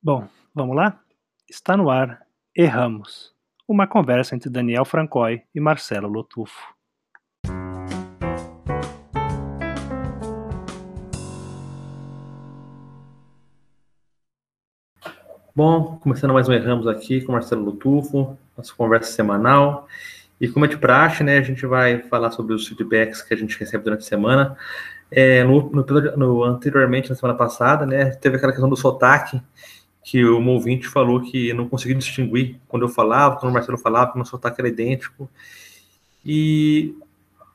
[0.00, 1.00] Bom, vamos lá?
[1.50, 2.24] Está no ar
[2.56, 3.34] Erramos,
[3.66, 6.72] uma conversa entre Daniel Francoy e Marcelo Lotufo.
[15.52, 19.88] Bom, começando mais um Erramos aqui com Marcelo Lotufo, nossa conversa semanal.
[20.40, 23.36] E como é de praxe, né, a gente vai falar sobre os feedbacks que a
[23.36, 24.56] gente recebe durante a semana.
[25.10, 25.84] É, no, no,
[26.16, 29.42] no, anteriormente, na semana passada, né, teve aquela questão do sotaque,
[30.10, 34.06] que o ouvinte falou que não conseguia distinguir quando eu falava, quando o Marcelo falava,
[34.06, 35.28] que o meu sotaque era idêntico.
[36.24, 36.94] E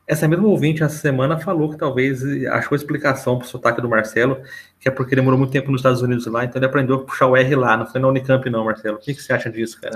[0.07, 4.39] essa mesma ouvinte, essa semana, falou que talvez achou explicação para o sotaque do Marcelo,
[4.79, 7.03] que é porque ele demorou muito tempo nos Estados Unidos lá, então ele aprendeu a
[7.03, 8.97] puxar o R lá, não foi na Unicamp não, Marcelo.
[8.97, 9.95] O que, que você acha disso, cara?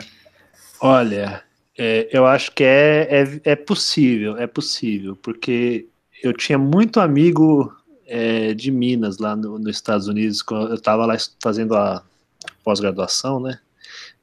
[0.81, 1.43] Olha,
[1.77, 5.85] é, eu acho que é, é, é, possível, é possível, porque
[6.23, 7.71] eu tinha muito amigo
[8.07, 12.03] é, de Minas lá no, nos Estados Unidos, quando eu estava lá fazendo a
[12.67, 13.59] pós-graduação, né?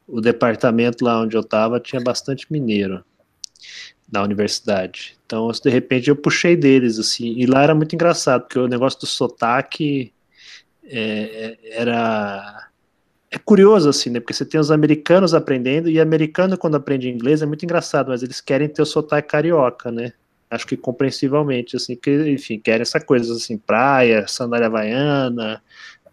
[0.07, 3.03] O departamento lá onde eu estava tinha bastante mineiro
[4.13, 5.17] na universidade.
[5.25, 9.01] Então, de repente, eu puxei deles, assim, e lá era muito engraçado, porque o negócio
[9.01, 10.13] do sotaque
[10.85, 12.69] é, é, era.
[13.31, 14.21] É curioso, assim, né?
[14.21, 18.23] Porque você tem os americanos aprendendo, e americano, quando aprende inglês, é muito engraçado, mas
[18.23, 20.13] eles querem ter o sotaque carioca, né?
[20.51, 25.63] Acho que compreensivelmente, assim, que, enfim, querem essa coisa, assim, praia, sandália havaiana,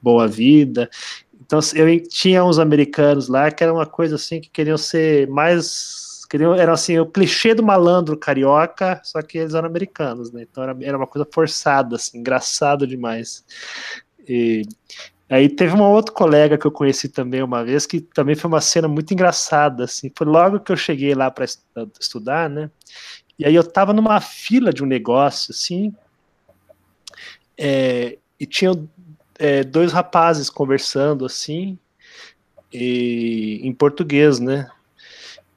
[0.02, 0.90] boa vida.
[1.44, 6.02] Então, eu tinha uns americanos lá que era uma coisa, assim, que queriam ser mais
[6.32, 10.44] queriam, era assim, o clichê do malandro carioca, só que eles eram americanos, né?
[10.50, 13.44] Então era, era uma coisa forçada, assim, engraçado demais.
[14.26, 14.62] E
[15.30, 18.62] aí teve um outro colega que eu conheci também uma vez, que também foi uma
[18.62, 20.10] cena muito engraçada, assim.
[20.16, 21.46] Foi logo que eu cheguei lá para
[22.00, 22.72] estudar, né?
[23.38, 25.94] E aí eu tava numa fila de um negócio, assim,
[27.58, 28.72] é, e tinha
[29.42, 31.76] é, dois rapazes conversando, assim,
[32.72, 34.70] e, em português, né?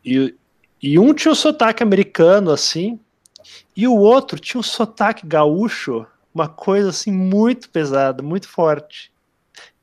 [0.03, 0.35] E,
[0.83, 2.99] e um tinha um sotaque americano, assim,
[3.77, 9.13] e o outro tinha um sotaque gaúcho, uma coisa assim muito pesada, muito forte.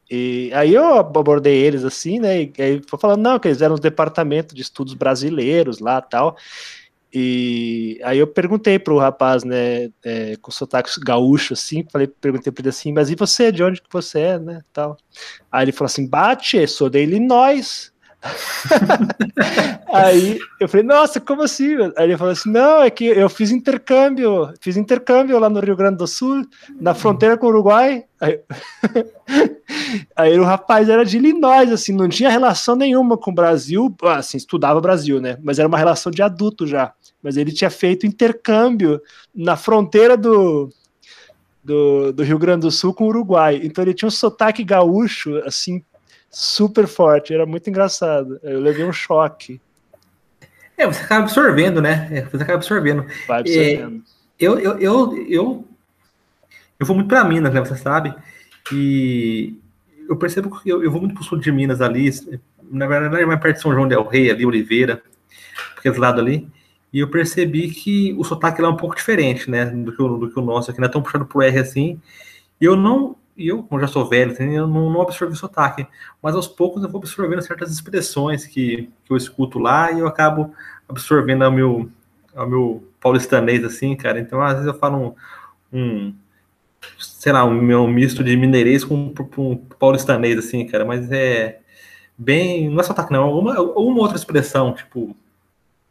[0.10, 2.42] E aí eu abordei eles assim, né?
[2.42, 6.36] E aí foi falando, não, que eles eram um departamento de estudos brasileiros lá tal.
[7.14, 12.62] E aí eu perguntei pro rapaz, né, é, com sotaque gaúcho, assim, falei, perguntei para
[12.62, 14.96] ele assim, mas e você, de onde que você é, né, tal.
[15.52, 17.92] Aí ele falou assim, bate, sou de Illinois.
[19.92, 21.76] aí eu falei, nossa, como assim?
[21.98, 25.76] Aí ele falou assim: não, é que eu fiz intercâmbio, fiz intercâmbio lá no Rio
[25.76, 26.46] Grande do Sul,
[26.80, 28.06] na fronteira com o Uruguai.
[28.20, 28.40] Aí,
[30.16, 34.38] aí o rapaz era de Illinois, assim, não tinha relação nenhuma com o Brasil, assim,
[34.38, 35.38] estudava Brasil, né?
[35.42, 36.94] Mas era uma relação de adulto já.
[37.22, 39.02] Mas ele tinha feito intercâmbio
[39.34, 40.70] na fronteira do,
[41.64, 43.60] do, do Rio Grande do Sul com o Uruguai.
[43.64, 45.84] Então ele tinha um sotaque gaúcho, assim,
[46.30, 48.40] super forte, era muito engraçado.
[48.42, 49.62] Eu levei um choque.
[50.78, 52.08] É, você acaba absorvendo, né?
[52.12, 53.06] É, você acaba absorvendo.
[53.28, 53.98] Vai absorvendo.
[53.98, 55.68] É, eu, eu, eu, eu,
[56.80, 57.60] eu vou muito para Minas, né?
[57.60, 58.16] Você sabe.
[58.72, 59.56] E
[60.10, 62.10] eu percebo que eu, eu vou muito pro sul de Minas ali.
[62.72, 65.04] Na verdade, é mais perto de São João del Rei, ali, Oliveira,
[65.78, 66.48] aquele lado ali.
[66.94, 69.66] E eu percebi que o sotaque lá é um pouco diferente, né?
[69.66, 72.00] Do que o, do que o nosso aqui, não é tão puxado pro R assim.
[72.60, 75.38] E eu não, e eu, como já sou velho, assim, eu não, não absorvo o
[75.38, 75.88] sotaque,
[76.22, 80.08] mas aos poucos eu vou absorvendo certas expressões que, que eu escuto lá e eu
[80.08, 80.54] acabo
[80.88, 81.90] absorvendo ao meu,
[82.36, 84.20] ao meu paulistanês, assim, cara.
[84.20, 85.16] Então, às vezes eu falo
[85.72, 86.14] um, um
[87.00, 91.60] sei lá, um, um misto de mineirês com, com, paulistanês, assim, cara, mas é
[92.18, 95.16] bem, não é sotaque não, uma, uma outra expressão, tipo,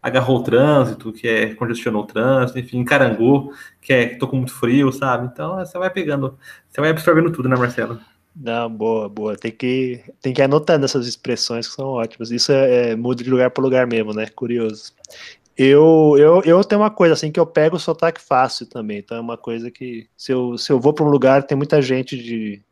[0.03, 4.53] agarrou o trânsito, que é congestionou o trânsito, enfim, encarangou, que é tô com muito
[4.53, 5.29] frio, sabe?
[5.33, 6.39] Então você vai pegando,
[6.69, 8.01] você vai absorvendo tudo, né, Marcelo?
[8.35, 9.37] Não, boa, boa.
[9.37, 12.31] Tem que, tem que anotando essas expressões que são ótimas.
[12.31, 14.27] Isso é, é muda de lugar para lugar mesmo, né?
[14.29, 14.93] Curioso.
[15.57, 18.99] Eu, eu, eu tenho uma coisa assim que eu pego o sotaque fácil também.
[18.99, 21.83] Então é uma coisa que se eu, se eu vou para um lugar tem muita
[21.83, 22.63] gente de,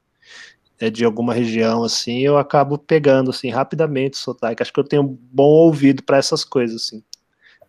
[0.80, 4.62] é, de alguma região assim, eu acabo pegando assim rapidamente o sotaque.
[4.62, 7.02] Acho que eu tenho um bom ouvido para essas coisas assim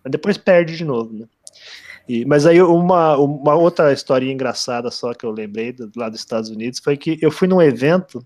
[0.09, 1.25] depois perde de novo, né?
[2.07, 6.19] E, mas aí uma, uma outra história engraçada só que eu lembrei do, lá dos
[6.19, 8.25] Estados Unidos foi que eu fui num evento,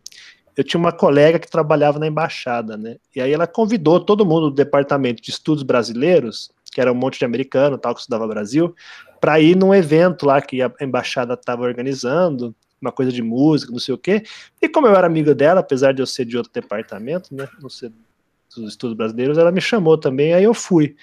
[0.56, 2.96] eu tinha uma colega que trabalhava na embaixada, né?
[3.14, 7.20] E aí ela convidou todo mundo do departamento de estudos brasileiros, que era um monte
[7.20, 8.74] de americano, tal que estudava Brasil,
[9.20, 13.80] para ir num evento lá que a embaixada estava organizando, uma coisa de música, não
[13.80, 14.24] sei o quê.
[14.62, 17.70] E como eu era amigo dela, apesar de eu ser de outro departamento, né, não
[17.70, 17.92] ser
[18.56, 20.96] dos estudos brasileiros, ela me chamou também, aí eu fui.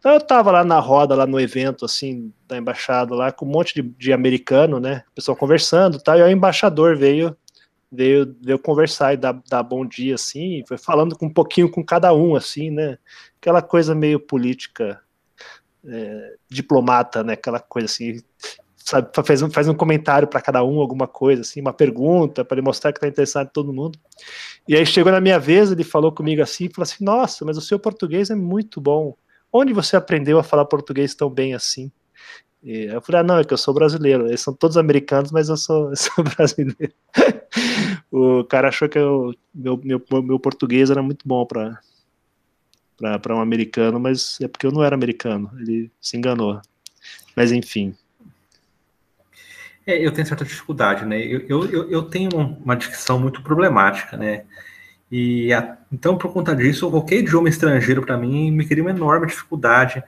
[0.00, 3.50] Então eu tava lá na roda, lá no evento, assim, da embaixada lá, com um
[3.50, 5.04] monte de, de americano, né?
[5.14, 7.36] Pessoal conversando e tal, e o embaixador veio
[7.92, 11.84] veio, veio conversar e dar, dar bom dia, assim, foi falando com um pouquinho com
[11.84, 12.98] cada um, assim, né?
[13.40, 15.00] Aquela coisa meio política,
[15.84, 17.32] é, diplomata, né?
[17.34, 18.22] Aquela coisa assim,
[18.76, 22.56] sabe, faz um, faz um comentário para cada um, alguma coisa, assim, uma pergunta, para
[22.56, 23.98] ele mostrar que está interessado em todo mundo.
[24.68, 27.60] E aí chegou na minha vez, ele falou comigo assim, falou assim, nossa, mas o
[27.60, 29.16] seu português é muito bom.
[29.52, 31.90] Onde você aprendeu a falar português tão bem assim?
[32.62, 34.26] E eu falei, ah, não, é que eu sou brasileiro.
[34.26, 36.92] Eles são todos americanos, mas eu sou, eu sou brasileiro.
[38.10, 41.80] o cara achou que eu, meu, meu, meu português era muito bom para
[43.30, 45.50] um americano, mas é porque eu não era americano.
[45.58, 46.60] Ele se enganou.
[47.34, 47.94] Mas enfim.
[49.86, 51.18] É, eu tenho certa dificuldade, né?
[51.18, 54.44] Eu, eu, eu tenho uma dicção muito problemática, né?
[55.10, 59.26] E a, então, por conta disso, qualquer idioma estrangeiro para mim me cria uma enorme
[59.26, 60.02] dificuldade.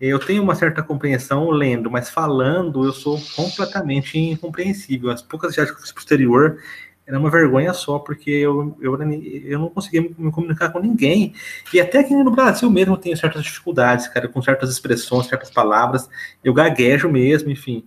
[0.00, 5.10] Eu tenho uma certa compreensão lendo, mas falando eu sou completamente incompreensível.
[5.10, 6.58] As poucas viagens que eu fiz exterior
[7.06, 11.34] era uma vergonha só, porque eu, eu, eu não conseguia me comunicar com ninguém.
[11.72, 15.50] E até aqui no Brasil mesmo eu tenho certas dificuldades, cara, com certas expressões, certas
[15.50, 16.08] palavras.
[16.42, 17.86] Eu gaguejo mesmo, enfim.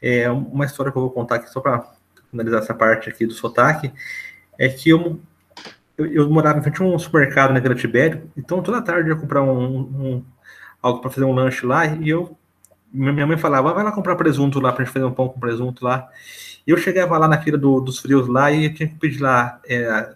[0.00, 1.92] É uma história que eu vou contar aqui só para
[2.30, 3.92] finalizar essa parte aqui do sotaque.
[4.58, 5.20] É que eu,
[5.96, 9.14] eu, eu morava em frente a um supermercado na Vila Tibério, então toda tarde eu
[9.14, 10.24] ia comprar um, um
[10.82, 12.36] algo para fazer um lanche lá, e eu
[12.94, 15.84] minha mãe falava, vai lá comprar presunto lá pra gente fazer um pão com presunto
[15.84, 16.08] lá.
[16.64, 19.60] E eu chegava lá na fila do, dos frios lá e tinha que pedir lá
[19.66, 20.14] é,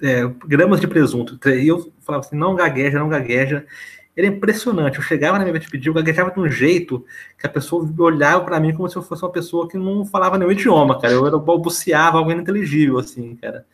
[0.00, 1.36] é, gramas de presunto.
[1.48, 3.66] E eu falava assim, não gagueja, não gagueja.
[4.16, 4.98] Era impressionante.
[4.98, 7.04] Eu chegava na minha vez de pedir, eu gaguejava de um jeito
[7.36, 10.38] que a pessoa olhava para mim como se eu fosse uma pessoa que não falava
[10.38, 11.14] nenhum idioma, cara.
[11.14, 13.66] Eu era balbuciava algo ininteligível, assim, cara.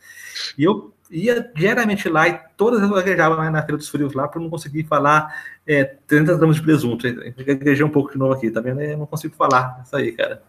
[0.57, 4.27] E eu ia diariamente lá e todas eu gaguejava lá na Feira dos Frios lá
[4.27, 5.35] para não conseguir falar
[5.67, 7.05] é, 30 gramas de presunto.
[7.45, 8.81] Gaguejei um pouco de novo aqui, tá vendo?
[8.81, 10.41] Eu não consigo falar isso aí, cara.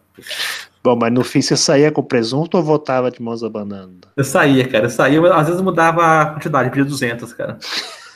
[0.84, 4.08] Bom, mas no fim você saía com presunto ou voltava de mãos abanando?
[4.16, 4.86] Eu saía, cara.
[4.86, 7.58] Eu saía, às vezes mudava a quantidade, pedia 200, cara.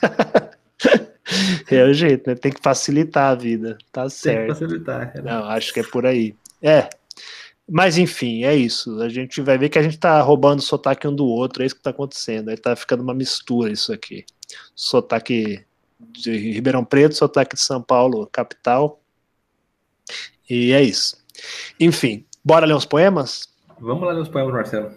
[1.70, 2.36] é o jeito, né?
[2.36, 3.78] Tem que facilitar a vida.
[3.92, 4.36] Tá certo.
[4.36, 5.24] Tem que facilitar, cara.
[5.24, 6.34] Não, acho que é por aí.
[6.62, 6.88] É,
[7.68, 9.00] mas enfim, é isso.
[9.00, 11.66] A gente vai ver que a gente tá roubando o sotaque um do outro, é
[11.66, 12.48] isso que tá acontecendo.
[12.48, 14.24] Aí tá ficando uma mistura isso aqui.
[14.74, 15.64] Sotaque
[15.98, 19.00] de Ribeirão Preto, sotaque de São Paulo, capital.
[20.48, 21.16] E é isso.
[21.80, 23.48] Enfim, bora ler os poemas?
[23.80, 24.92] Vamos lá ler os poemas, Marcelo.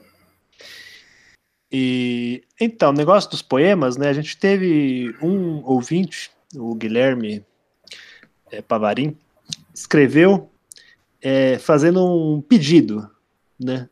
[1.72, 4.10] E então, o negócio dos poemas, né?
[4.10, 7.46] A gente teve um ouvinte, o Guilherme
[8.52, 9.16] é, Pavarim,
[9.74, 10.50] escreveu
[11.22, 13.10] é, fazendo um pedido,
[13.60, 13.90] né?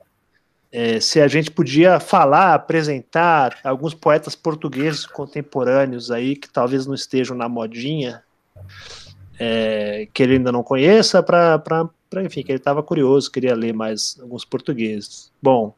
[0.71, 6.93] É, se a gente podia falar, apresentar alguns poetas portugueses contemporâneos aí que talvez não
[6.93, 8.21] estejam na modinha,
[9.39, 11.91] é, que ele ainda não conheça, para
[12.23, 15.31] enfim, que ele estava curioso, queria ler mais alguns portugueses.
[15.41, 15.73] Bom,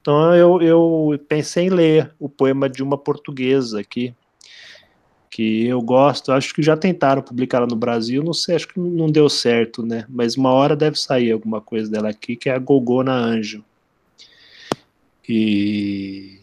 [0.00, 4.14] então eu, eu pensei em ler o poema de uma portuguesa aqui,
[5.36, 8.80] que eu gosto, acho que já tentaram publicar ela no Brasil, não sei, acho que
[8.80, 10.06] não deu certo, né?
[10.08, 13.62] Mas uma hora deve sair alguma coisa dela aqui, que é a Gogona Anjo.
[15.28, 16.40] E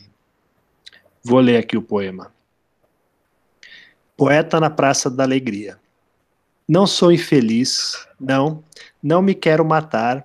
[1.23, 2.31] vou ler aqui o poema.
[4.15, 5.79] Poeta na Praça da Alegria.
[6.67, 8.63] Não sou infeliz, não,
[9.01, 10.23] não me quero matar.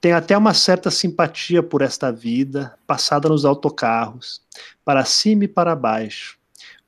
[0.00, 4.40] Tenho até uma certa simpatia por esta vida, passada nos autocarros,
[4.84, 6.38] para cima e para baixo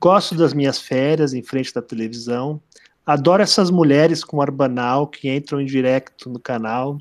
[0.09, 2.63] Gosto das minhas férias em frente da televisão.
[3.05, 6.97] Adoro essas mulheres com arbanal que entram em direto no canal.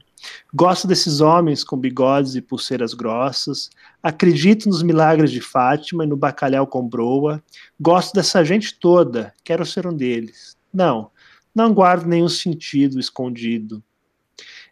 [0.51, 3.69] Gosto desses homens com bigodes e pulseiras grossas.
[4.01, 7.43] Acredito nos milagres de Fátima e no bacalhau com broa.
[7.79, 9.31] Gosto dessa gente toda.
[9.43, 10.57] Quero ser um deles.
[10.74, 11.12] Não,
[11.53, 13.83] não guardo nenhum sentido escondido.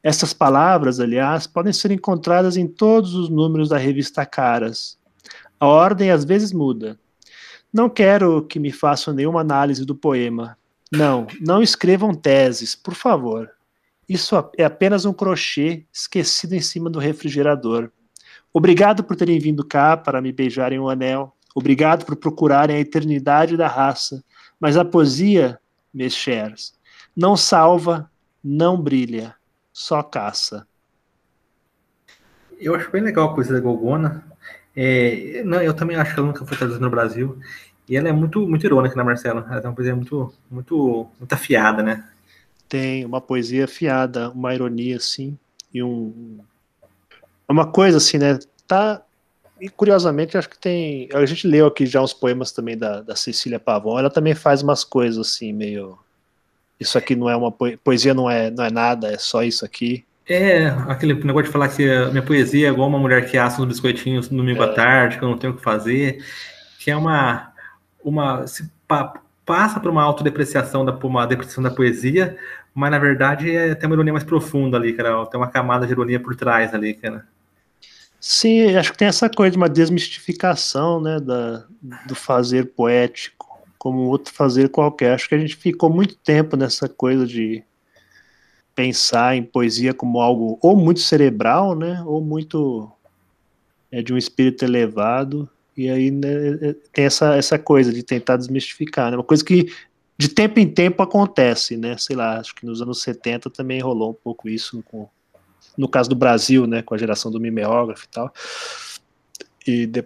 [0.02, 4.98] Essas palavras, aliás, podem ser encontradas em todos os números da revista Caras.
[5.60, 7.00] A ordem às vezes muda,
[7.74, 10.56] não quero que me façam nenhuma análise do poema.
[10.92, 13.50] Não, não escrevam teses, por favor.
[14.08, 17.90] Isso é apenas um crochê esquecido em cima do refrigerador.
[18.54, 21.36] Obrigado por terem vindo cá para me beijarem o anel.
[21.56, 24.24] Obrigado por procurarem a eternidade da raça.
[24.60, 25.60] Mas a poesia,
[25.92, 26.76] meus chers,
[27.16, 28.10] não salva,
[28.44, 29.36] não brilha,
[29.72, 30.68] só caça.
[32.60, 34.24] Eu acho bem legal a poesia da Gogona.
[34.76, 37.38] É, não, eu também acho que ela nunca foi traduzida no Brasil.
[37.88, 39.46] E ela é muito, muito irônica, né, Marcela?
[39.50, 42.08] Ela tem uma poesia muito, muito, muito afiada, né?
[42.70, 45.38] Tem uma poesia afiada, uma ironia, assim,
[45.74, 46.40] e um.
[47.48, 48.40] Uma coisa assim, né?
[48.68, 49.02] Tá.
[49.60, 51.10] E curiosamente, acho que tem.
[51.14, 54.00] A gente leu aqui já uns poemas também da, da Cecília Pavon.
[54.00, 55.98] Ela também faz umas coisas assim, meio.
[56.80, 60.04] Isso aqui não é uma poesia, não é, não é nada, é só isso aqui.
[60.28, 63.68] É, aquele negócio de falar que minha poesia é igual uma mulher que assa os
[63.68, 64.66] biscoitinhos no domingo é.
[64.66, 66.24] à tarde, que eu não tenho o que fazer,
[66.80, 67.52] que é uma.
[68.04, 72.38] uma se pa, passa por uma autodepreciação da uma depreciação da poesia,
[72.74, 75.26] mas na verdade é, tem uma ironia mais profunda ali, cara.
[75.26, 77.28] Tem uma camada de ironia por trás ali, cara.
[78.20, 81.66] Sim, acho que tem essa coisa de uma desmistificação, né, da,
[82.08, 85.14] do fazer poético, como outro fazer qualquer.
[85.14, 87.62] Acho que a gente ficou muito tempo nessa coisa de
[88.76, 92.92] pensar em poesia como algo ou muito cerebral, né, ou muito
[93.92, 96.30] é, de um espírito elevado, e aí né,
[96.62, 99.72] é, tem essa, essa coisa de tentar desmistificar, né, uma coisa que
[100.18, 104.12] de tempo em tempo acontece, né, sei lá, acho que nos anos 70 também rolou
[104.12, 105.08] um pouco isso, com,
[105.78, 108.34] no caso do Brasil, né, com a geração do mimeógrafo e tal,
[109.66, 110.06] e de,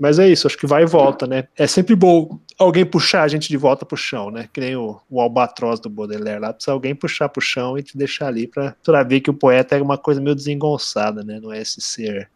[0.00, 1.48] mas é isso, acho que vai e volta, né?
[1.56, 4.48] É sempre bom alguém puxar a gente de volta pro chão, né?
[4.52, 7.96] Que nem o, o albatroz do Baudelaire lá, precisa alguém puxar pro chão e te
[7.96, 11.38] deixar ali para ver que o poeta é uma coisa meio desengonçada, né?
[11.40, 12.30] Não é esse ser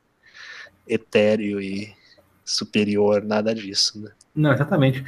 [0.87, 1.93] etéreo e
[2.45, 4.11] superior, nada disso, né?
[4.35, 5.05] Não, exatamente.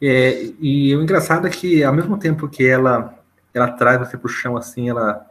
[0.00, 3.14] É, e o engraçado é que ao mesmo tempo que ela
[3.52, 5.26] ela traz você pro chão assim, ela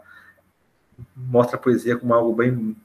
[1.15, 2.75] mostra a poesia como algo bem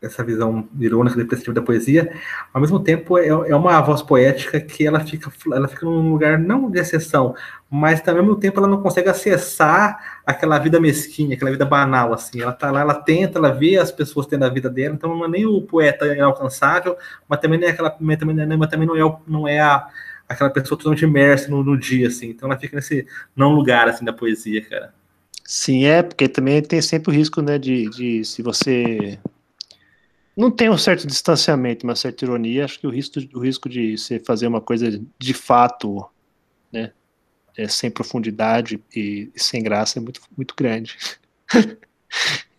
[0.00, 2.12] essa visão irônica depressiva da poesia,
[2.52, 6.38] ao mesmo tempo é, é uma voz poética que ela fica, ela fica num lugar
[6.38, 7.34] não de exceção,
[7.68, 12.12] mas também ao mesmo tempo ela não consegue acessar aquela vida mesquinha, aquela vida banal,
[12.12, 15.14] assim, ela tá lá, ela tenta, ela vê as pessoas tendo a vida dela, então
[15.14, 16.96] não é nem o poeta inalcançável,
[17.28, 19.88] mas também não é aquela, também, mas também não é, não é a,
[20.28, 24.04] aquela pessoa totalmente imersa no, no dia, assim, então ela fica nesse não lugar, assim,
[24.04, 24.94] da poesia, cara.
[25.44, 29.18] Sim, é, porque também tem sempre o risco, né, de, de se você
[30.38, 32.64] não tem um certo distanciamento, uma certa ironia.
[32.64, 36.08] Acho que o risco, o risco de você fazer uma coisa de fato,
[36.72, 36.92] né,
[37.56, 40.96] é, sem profundidade e, e, sem graça é muito, muito grande.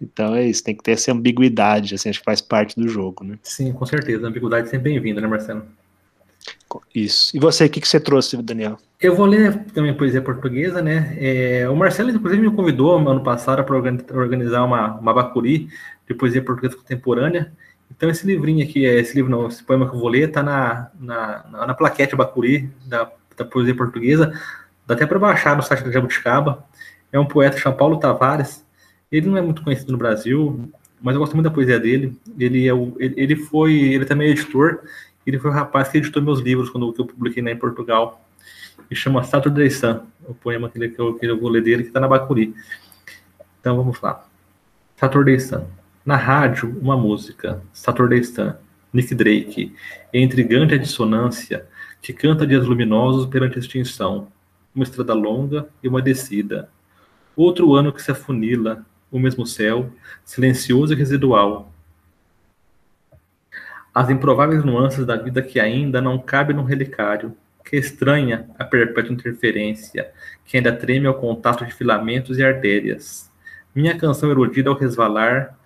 [0.01, 3.23] então é isso, tem que ter essa ambiguidade, assim, acho que faz parte do jogo,
[3.23, 3.39] né?
[3.43, 4.25] Sim, com certeza.
[4.25, 5.63] A ambiguidade é sempre bem-vinda, né, Marcelo?
[6.93, 7.35] Isso.
[7.35, 8.77] E você, o que, que você trouxe, Daniel?
[8.99, 11.15] Eu vou ler também poesia portuguesa, né?
[11.17, 15.69] É, o Marcelo, inclusive, me convidou ano passado para organizar uma, uma bacuri
[16.07, 17.51] de poesia portuguesa contemporânea.
[17.91, 20.43] Então, esse livrinho aqui, é, esse livro, não, esse poema que eu vou ler, está
[20.43, 24.31] na, na, na, plaquete Bacuri, da, da poesia portuguesa.
[24.85, 26.65] Dá até para baixar no site da Jabuticaba.
[27.11, 28.65] É um poeta chamado Paulo Tavares.
[29.11, 32.17] Ele não é muito conhecido no Brasil, mas eu gosto muito da poesia dele.
[32.37, 34.81] Ele, é o, ele, ele foi, ele também é editor.
[35.25, 38.23] Ele foi o rapaz que editou meus livros quando eu publiquei né, em Portugal.
[38.89, 41.83] E chama Saturday Sun, o poema que, ele, que, eu, que eu vou ler dele,
[41.83, 42.55] que está na Bacuri.
[43.59, 44.25] Então vamos lá.
[44.97, 45.65] Saturday Sun.
[46.09, 48.55] Na rádio, uma música, Saturday Sun,
[48.91, 49.75] Nick Drake,
[50.11, 51.67] em intrigante dissonância,
[52.01, 54.27] que canta dias luminosos perante a extinção,
[54.73, 56.67] uma estrada longa e uma descida.
[57.35, 59.93] Outro ano que se afunila, o mesmo céu,
[60.25, 61.71] silencioso e residual.
[63.93, 69.13] As improváveis nuances da vida que ainda não cabe num relicário, que estranha a perpétua
[69.13, 70.09] interferência,
[70.43, 73.31] que ainda treme ao contato de filamentos e artérias.
[73.75, 75.58] Minha canção erudida ao resvalar,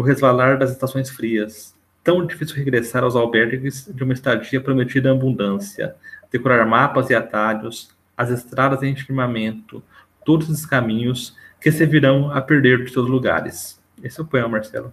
[0.00, 1.74] no resvalar das estações frias.
[2.02, 5.94] Tão difícil regressar aos albergues de uma estadia prometida em abundância,
[6.32, 9.82] decorar mapas e atalhos, as estradas em firmamento,
[10.24, 13.78] todos os caminhos que se virão a perder de seus lugares.
[14.02, 14.90] Esse é o poema, Marcelo.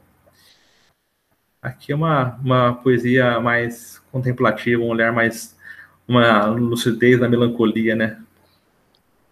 [1.61, 5.55] Aqui é uma, uma poesia mais contemplativa, um olhar mais.
[6.05, 8.21] uma lucidez na melancolia, né?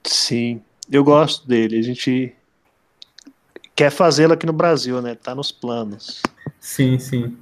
[0.05, 1.77] Sim, eu gosto dele.
[1.77, 2.33] A gente
[3.75, 5.15] quer fazê-lo aqui no Brasil, né?
[5.15, 6.23] Tá nos planos.
[6.59, 7.37] Sim, sim.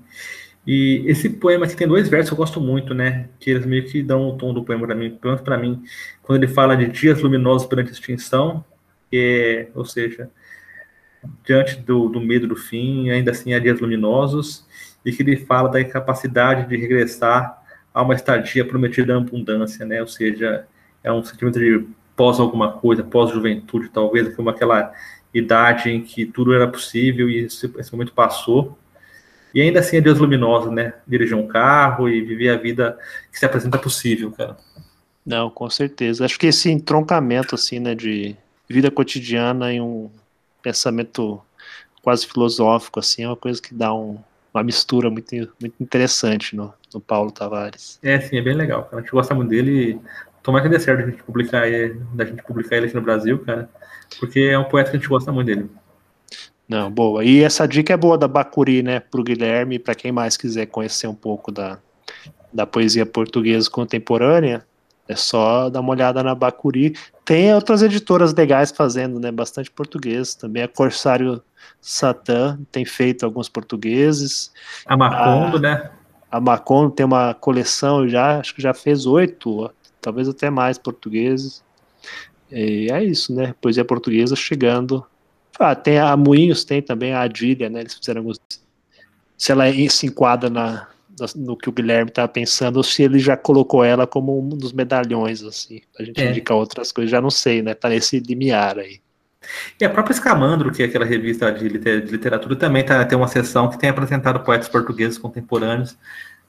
[0.65, 3.29] E esse poema aqui tem dois versos que eu gosto muito, né?
[3.39, 5.83] Que eles meio que dão o tom do poema para mim, pelo menos para mim,
[6.21, 8.63] quando ele fala de dias luminosos perante a extinção,
[9.11, 10.29] é, ou seja,
[11.45, 14.65] diante do, do medo do fim, ainda assim há dias luminosos,
[15.05, 17.61] e que ele fala da incapacidade de regressar
[17.93, 20.01] a uma estadia prometida em abundância, né?
[20.01, 20.65] Ou seja,
[21.03, 21.85] é um sentimento de
[22.15, 24.93] pós alguma coisa, pós-juventude, talvez, como aquela
[25.33, 28.77] idade em que tudo era possível e esse, esse momento passou.
[29.53, 30.93] E ainda assim é Deus luminoso, né?
[31.07, 32.97] Dirigir um carro e viver a vida
[33.31, 34.57] que se apresenta possível, cara.
[35.25, 36.25] Não, com certeza.
[36.25, 38.35] Acho que esse entroncamento, assim, né, de
[38.67, 40.09] vida cotidiana em um
[40.61, 41.41] pensamento
[42.01, 44.17] quase filosófico, assim, é uma coisa que dá um,
[44.53, 47.97] uma mistura muito, muito interessante no, no Paulo Tavares.
[48.03, 48.89] É, sim, é bem legal.
[48.91, 49.99] A gente gosta muito dele.
[50.43, 51.63] Tomara que dê certo a gente publicar,
[52.13, 53.69] da gente publicar ele aqui no Brasil, cara.
[54.19, 55.69] Porque é um poeta que a gente gosta muito dele.
[56.67, 57.23] Não, boa.
[57.23, 61.07] E essa dica é boa da Bacuri, né, pro Guilherme, para quem mais quiser conhecer
[61.07, 61.79] um pouco da,
[62.51, 64.65] da poesia portuguesa contemporânea,
[65.07, 66.95] é só dar uma olhada na Bacuri.
[67.25, 69.31] tem outras editoras legais fazendo, né?
[69.31, 70.63] Bastante português também.
[70.63, 71.41] A Corsário
[71.81, 74.51] Satã tem feito alguns portugueses.
[74.85, 75.91] A Macondo, a, né?
[76.31, 79.69] A Macondo tem uma coleção já, acho que já fez oito,
[80.03, 81.63] talvez até mais portugueses.
[82.51, 83.55] E é isso, né?
[83.59, 85.03] Poesia portuguesa chegando.
[85.59, 87.81] Ah, tem a Moinhos, tem também a Adília, né?
[87.81, 88.39] Eles fizeram alguns.
[89.37, 90.87] Se ela se enquadra na,
[91.35, 94.73] no que o Guilherme estava pensando, ou se ele já colocou ela como um dos
[94.73, 96.29] medalhões, assim, a gente é.
[96.29, 97.73] indicar outras coisas, já não sei, né?
[97.73, 99.01] Tá nesse limiar aí.
[99.79, 103.69] E a própria Escamandro, que é aquela revista de, literatura, também tá, tem uma seção
[103.69, 105.97] que tem apresentado poetas portugueses contemporâneos.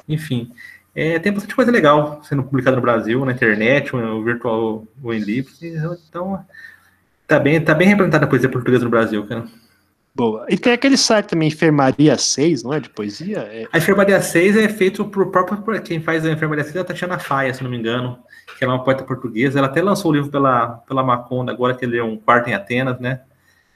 [0.08, 0.50] Enfim,
[0.94, 5.18] é, tem bastante coisa legal sendo publicada no Brasil, na internet, ou virtual ou em
[5.18, 5.60] livros.
[5.62, 6.44] Então,
[7.26, 9.44] tá bem, tá bem representada a poesia portuguesa no Brasil, cara.
[10.14, 10.46] Boa.
[10.48, 12.78] E tem aquele site também, Enfermaria 6, não é?
[12.78, 13.38] De poesia?
[13.38, 13.66] É...
[13.72, 15.60] A Enfermaria 6 é feito por próprio.
[15.60, 18.20] Por quem faz a Enfermaria 6 é a Tatiana Faia, se não me engano,
[18.56, 19.58] que ela é uma poeta portuguesa.
[19.58, 22.54] Ela até lançou o livro pela, pela Maconda, agora que ele é um quarto em
[22.54, 23.22] Atenas, né?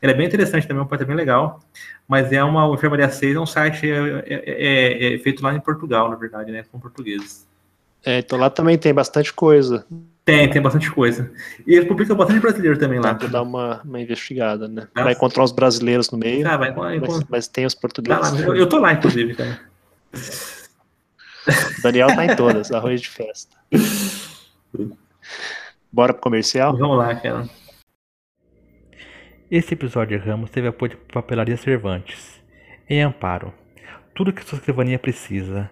[0.00, 1.60] Ele é bem interessante também, é um poeta bem legal.
[2.06, 2.66] Mas é uma.
[2.66, 6.16] O Enfermaria 6 é um site é, é, é, é feito lá em Portugal, na
[6.16, 6.64] verdade, né?
[6.70, 7.46] Com portugueses.
[8.04, 9.84] É, então lá também tem bastante coisa.
[10.24, 11.30] Tem, tem bastante coisa.
[11.66, 13.12] E ele publica bastante brasileiro também lá.
[13.12, 14.86] Dá pra dar uma, uma investigada, né?
[14.94, 16.46] Vai encontrar os brasileiros no meio.
[16.46, 18.30] Ah, vai, vai, mas, mas, tem os portugueses.
[18.30, 19.58] Tá eu, eu, tô lá, inclusive, cara.
[21.82, 23.56] Daniel tá em todas, arroz de festa.
[25.90, 26.76] Bora pro comercial?
[26.76, 27.48] Vamos lá, cara.
[29.50, 32.38] Esse episódio de Ramos teve apoio de Papelaria Cervantes.
[32.86, 33.50] Em Amparo.
[34.14, 35.70] Tudo que sua escrivania precisa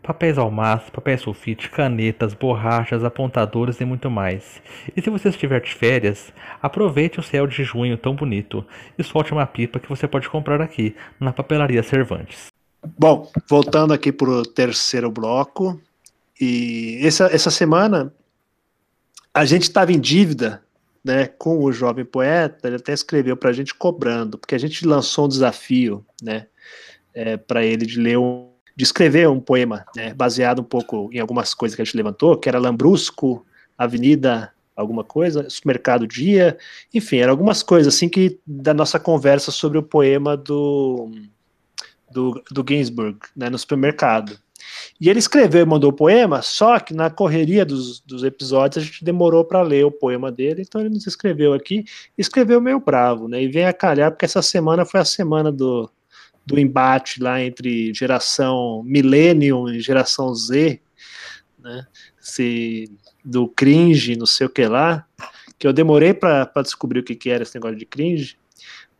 [0.00, 4.62] papéis almaço, papéis sulfite, canetas, borrachas, apontadores e muito mais.
[4.96, 8.64] E se você estiver de férias, aproveite o céu de junho tão bonito
[8.96, 12.46] e solte uma pipa que você pode comprar aqui na Papelaria Cervantes.
[12.98, 15.80] Bom, voltando aqui para o terceiro bloco,
[16.40, 18.12] e essa, essa semana
[19.34, 20.62] a gente estava em dívida
[21.04, 24.86] né, com o jovem poeta, ele até escreveu para a gente cobrando, porque a gente
[24.86, 26.46] lançou um desafio né,
[27.14, 31.18] é, para ele de ler um de escrever um poema, né, baseado um pouco em
[31.18, 33.44] algumas coisas que a gente levantou, que era Lambrusco,
[33.76, 36.56] Avenida alguma coisa, Supermercado Dia,
[36.92, 41.10] enfim, eram algumas coisas assim que da nossa conversa sobre o poema do
[42.10, 44.38] do, do Ginsburg, né, no supermercado.
[45.00, 48.86] E ele escreveu e mandou o poema, só que na correria dos, dos episódios a
[48.86, 51.84] gente demorou para ler o poema dele, então ele nos escreveu aqui,
[52.16, 53.42] escreveu meio bravo, né?
[53.42, 55.90] E vem a calhar, porque essa semana foi a semana do,
[56.46, 60.80] do embate lá entre geração Millennium e geração Z,
[61.58, 61.86] né?
[62.20, 62.90] Se,
[63.24, 65.06] do cringe, não sei o que lá,
[65.58, 68.36] que eu demorei para descobrir o que, que era esse negócio de cringe,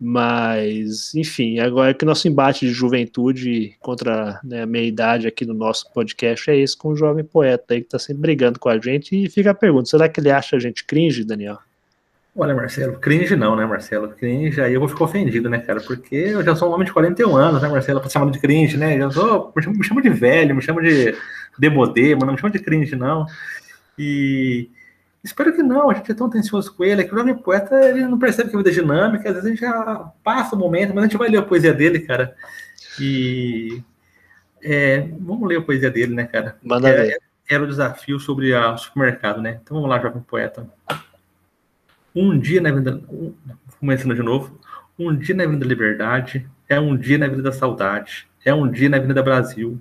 [0.04, 5.28] mas, enfim, agora é que o nosso embate de juventude contra né, a meia idade
[5.28, 8.58] aqui no nosso podcast é esse com o jovem poeta aí que está sempre brigando
[8.58, 9.14] com a gente.
[9.14, 11.58] E fica a pergunta: será que ele acha a gente cringe, Daniel?
[12.34, 14.08] Olha, Marcelo, cringe não, né, Marcelo?
[14.08, 15.80] Cringe, aí eu vou ficar ofendido, né, cara?
[15.80, 18.00] Porque eu já sou um homem de 41 anos, né, Marcelo?
[18.00, 19.00] Pra chamar de cringe, né?
[19.00, 21.14] Eu sou, me chamo, me chamo de velho, me chamo de
[21.56, 23.24] demodê, mas não me chamo de cringe, não.
[23.96, 24.68] E
[25.22, 27.74] espero que não, a gente é tão tensioso com ele, é que o jovem poeta,
[27.88, 30.58] ele não percebe que a vida é dinâmica, às vezes a gente já passa o
[30.58, 32.34] momento, mas a gente vai ler a poesia dele, cara.
[33.00, 33.82] E
[34.62, 36.56] é, vamos ler a poesia dele, né, cara?
[36.62, 37.18] Manda é, ver.
[37.48, 39.60] Era o desafio sobre a, o supermercado, né?
[39.62, 40.68] Então vamos lá, jovem poeta.
[42.14, 43.00] Um dia na vida.
[43.78, 44.58] Começando de novo.
[44.98, 48.28] Um dia na vida da liberdade é um dia na vida da saudade.
[48.44, 49.80] É um dia na vida da Brasil,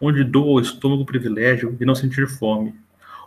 [0.00, 2.74] onde dou ao estômago o privilégio de não sentir fome.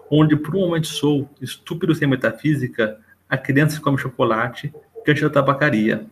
[0.09, 2.97] Onde por um momento sou, estúpido sem metafísica,
[3.29, 4.73] a criança come chocolate
[5.05, 6.05] diante da tabacaria.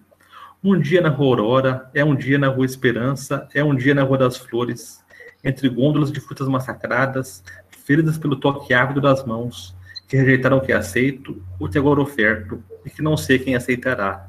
[0.63, 4.03] Um dia na Rua Aurora, é um dia na Rua Esperança, é um dia na
[4.03, 5.03] Rua das Flores,
[5.43, 7.43] entre gôndolas de frutas massacradas,
[7.86, 9.75] feridas pelo toque ávido das mãos,
[10.08, 14.27] que rejeitaram o que aceito, o que agora oferto, e que não sei quem aceitará.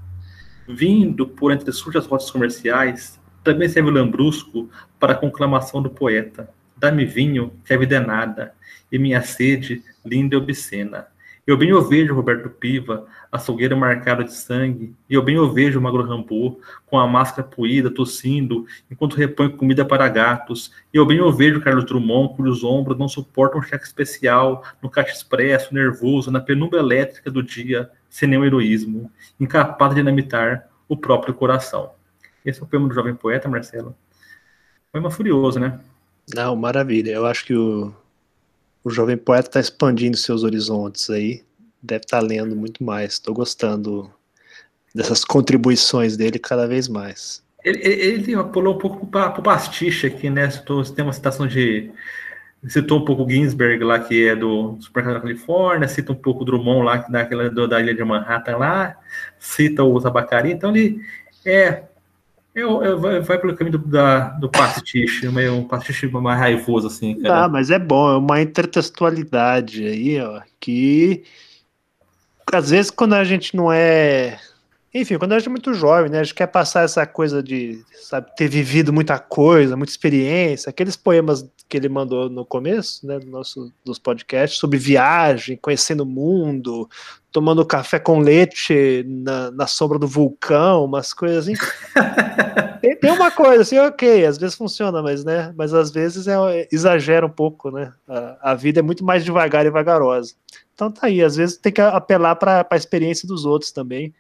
[0.69, 6.51] Vindo por entre sujas rotas comerciais, também serve o lambrusco para a conclamação do poeta.
[6.77, 8.53] Dá-me vinho, que a vida é nada,
[8.93, 11.07] e minha sede, linda e obscena.
[11.47, 15.81] Eu bem o vejo Roberto Piva, açougueiro marcado de sangue, e eu bem o vejo
[15.81, 21.21] Magro Rambo, com a máscara poída, tossindo, enquanto repõe comida para gatos, e eu bem
[21.21, 26.33] o vejo Carlos Drummond, cujos ombros não suportam um cheque especial, no caixa expresso, nervoso,
[26.33, 29.09] na penumbra elétrica do dia, sem nenhum heroísmo,
[29.39, 31.93] incapaz de dinamitar o próprio coração.
[32.45, 33.95] Esse é o poema do jovem poeta, Marcelo.
[34.91, 35.79] Poema furioso, né?
[36.35, 37.13] Não, maravilha.
[37.13, 37.93] Eu acho que o,
[38.83, 41.45] o jovem poeta está expandindo seus horizontes aí,
[41.83, 43.15] deve estar tá lendo muito mais.
[43.15, 44.11] Estou gostando
[44.95, 47.45] dessas contribuições dele cada vez mais.
[47.65, 50.49] Ele, ele pulou um pouco para o pastiche aqui, né?
[50.95, 51.91] Tem uma citação de,
[52.69, 56.43] citou um pouco o Ginsberg lá, que é do Supermercado da Califórnia, cita um pouco
[56.43, 58.97] o Drummond lá, daquela do, da ilha de Manhattan lá,
[59.39, 61.01] cita o Tabacari, então ele
[61.45, 61.85] é,
[62.61, 66.87] é, é vai, vai, pelo caminho do, da, do pastiche, meio um pastiche mais raivoso,
[66.87, 67.21] assim.
[67.21, 67.45] Cara.
[67.45, 71.25] Ah, mas é bom, é uma intertextualidade aí, ó, que
[72.53, 74.39] às vezes quando a gente não é
[74.99, 77.85] enfim, quando a gente é muito jovem, né, a gente quer passar essa coisa de,
[77.93, 83.19] sabe, ter vivido muita coisa, muita experiência, aqueles poemas que ele mandou no começo, né,
[83.19, 86.89] do nosso, dos podcasts, sobre viagem, conhecendo o mundo,
[87.37, 91.53] tomando café com leite na, na sombra do vulcão, umas coisas assim.
[92.81, 96.67] tem, tem, uma coisa assim, ok, às vezes funciona, mas, né, mas às vezes é,
[96.73, 100.33] exagera um pouco, né, a, a vida é muito mais devagar e vagarosa.
[100.75, 104.15] Então tá aí, às vezes tem que apelar para a experiência dos outros também,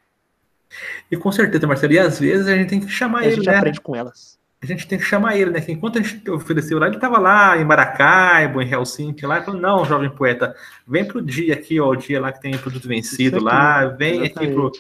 [1.11, 3.40] e com certeza, Marcelo, e às vezes a gente tem que chamar ele, né?
[3.40, 4.38] A gente aprende com elas.
[4.62, 5.61] A gente tem que chamar ele, né?
[5.61, 9.45] Que enquanto a gente ofereceu lá, ele estava lá em Maracaibo, em Helsinki, lá, e
[9.45, 10.55] falou, não, jovem poeta,
[10.87, 14.38] vem pro dia aqui, ó, o dia lá que tem produto vencido lá, vem exatamente.
[14.38, 14.73] aqui pro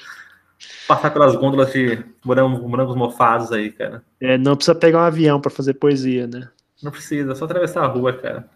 [0.88, 4.02] passar pelas gôndolas de morangos, morangos mofados aí, cara.
[4.20, 6.48] É, não precisa pegar um avião para fazer poesia, né?
[6.82, 8.48] Não precisa, é só atravessar a rua, cara.